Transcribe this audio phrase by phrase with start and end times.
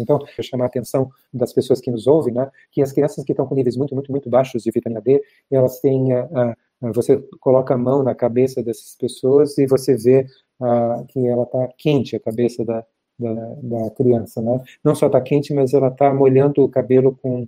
[0.00, 3.46] Então, eu a atenção das pessoas que nos ouvem, né, que as crianças que estão
[3.46, 7.74] com níveis muito, muito, muito baixos de vitamina D, elas têm, uh, uh, você coloca
[7.74, 10.26] a mão na cabeça dessas pessoas e você vê
[10.60, 12.84] uh, que ela está quente, a cabeça da,
[13.18, 14.60] da, da, criança, né?
[14.82, 17.46] Não só está quente, mas ela está molhando o cabelo com,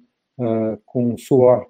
[0.84, 1.66] com suor.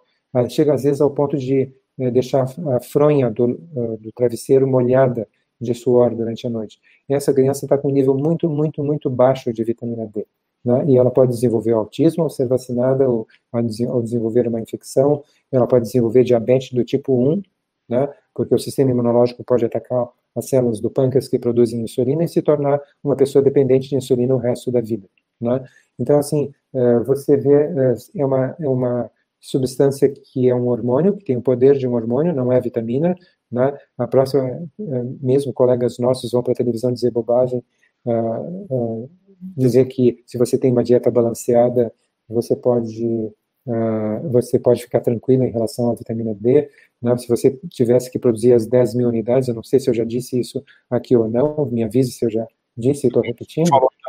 [0.48, 3.58] chega às vezes ao ponto de eh, deixar a fronha do,
[4.00, 5.28] do travesseiro molhada
[5.62, 6.80] de suor durante a noite.
[7.08, 10.26] E essa criança está com um nível muito, muito, muito baixo de vitamina D.
[10.64, 10.84] Né?
[10.88, 15.86] E ela pode desenvolver autismo ao ser vacinada ou ao desenvolver uma infecção, ela pode
[15.86, 17.42] desenvolver diabetes do tipo 1,
[17.88, 18.08] né?
[18.34, 22.40] porque o sistema imunológico pode atacar as células do pâncreas que produzem insulina e se
[22.40, 25.06] tornar uma pessoa dependente de insulina o resto da vida.
[25.40, 25.62] Né?
[25.98, 29.10] Então, assim, eh, você vê, eh, é uma, é uma
[29.40, 33.14] substância que é um hormônio, que tem o poder de um hormônio, não é vitamina,
[33.50, 33.76] né?
[33.98, 37.62] A próxima, eh, mesmo colegas nossos vão para a televisão dizer bobagem,
[38.06, 39.10] uh, uh,
[39.56, 41.92] dizer que se você tem uma dieta balanceada,
[42.28, 43.32] você pode
[43.66, 46.68] uh, você pode ficar tranquilo em relação à vitamina D.
[47.00, 47.16] Né?
[47.18, 50.04] Se você tivesse que produzir as 10 mil unidades, eu não sei se eu já
[50.04, 53.68] disse isso aqui ou não, me avise se eu já disse, estou repetindo.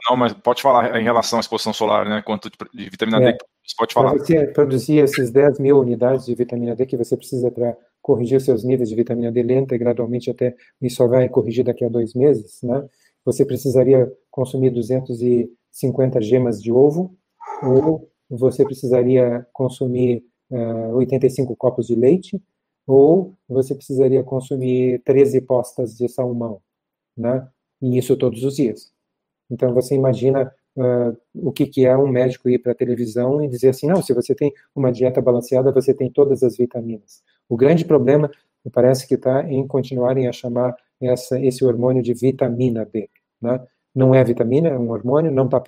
[0.10, 2.22] Não, mas pode falar em relação à exposição solar, né?
[2.22, 4.14] Quanto de vitamina é, D você pode falar.
[4.14, 8.64] Você produzir esses 10 mil unidades de vitamina D que você precisa para corrigir seus
[8.64, 12.14] níveis de vitamina D lenta e gradualmente até isso só vai corrigir daqui a dois
[12.14, 12.84] meses, né?
[13.26, 17.16] Você precisaria consumir 250 gemas de ovo
[17.62, 22.42] ou você precisaria consumir uh, eh, 85 copos de leite
[22.86, 26.62] ou você precisaria consumir 13 postas de salmão,
[27.16, 27.48] né?
[27.82, 28.92] E isso todos os dias.
[29.50, 33.48] Então você imagina uh, o que, que é um médico ir para a televisão e
[33.48, 37.22] dizer assim, não, se você tem uma dieta balanceada, você tem todas as vitaminas.
[37.48, 38.30] O grande problema,
[38.72, 40.76] parece que está em continuarem a chamar
[41.08, 43.10] essa, esse hormônio de vitamina D.
[43.42, 43.60] Né?
[43.96, 45.62] Não é vitamina, é um hormônio, não tá,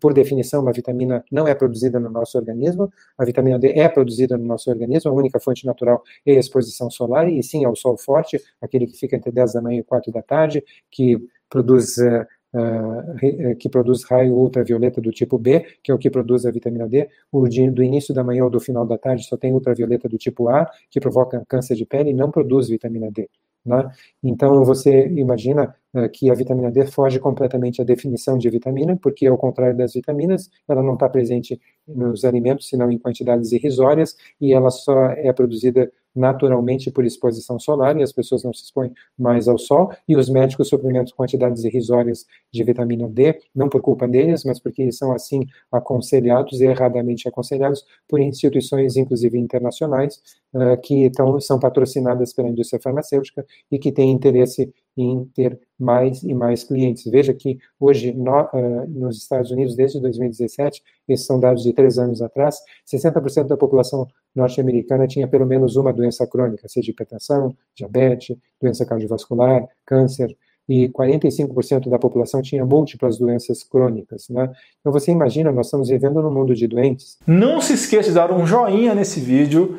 [0.00, 4.36] por definição, uma vitamina não é produzida no nosso organismo, a vitamina D é produzida
[4.36, 7.96] no nosso organismo, a única fonte natural é a exposição solar, e sim ao sol
[7.96, 12.26] forte, aquele que fica entre 10 da manhã e 4 da tarde, que produz uh,
[12.54, 16.88] uh, que produz raio ultravioleta do tipo B, que é o que produz a vitamina
[16.88, 17.08] D.
[17.30, 20.48] O do início da manhã ou do final da tarde só tem ultravioleta do tipo
[20.48, 23.28] A, que provoca câncer de pele e não produz vitamina D.
[23.66, 23.90] Né?
[24.22, 29.26] Então, você imagina uh, que a vitamina D foge completamente à definição de vitamina, porque,
[29.26, 34.52] ao contrário das vitaminas, ela não está presente nos alimentos, senão em quantidades irrisórias, e
[34.52, 39.46] ela só é produzida naturalmente por exposição solar, e as pessoas não se expõem mais
[39.46, 44.44] ao sol, e os médicos suplementam quantidades irrisórias de vitamina D, não por culpa deles,
[44.44, 50.22] mas porque eles são assim aconselhados e erradamente aconselhados por instituições, inclusive internacionais,
[50.54, 56.22] uh, que então, são patrocinadas pela indústria farmacêutica e que têm interesse em ter mais
[56.22, 57.04] e mais clientes.
[57.04, 61.98] Veja que hoje, no, uh, nos Estados Unidos, desde 2017, esses são dados de três
[61.98, 62.58] anos atrás,
[62.90, 69.68] 60% da população norte-americana tinha pelo menos uma doença crônica, seja hipertensão, diabetes, doença cardiovascular,
[69.84, 70.36] câncer,
[70.68, 74.28] e 45% da população tinha múltiplas doenças crônicas.
[74.28, 74.50] Né?
[74.80, 77.18] Então você imagina, nós estamos vivendo num mundo de doentes.
[77.26, 79.78] Não se esqueça de dar um joinha nesse vídeo,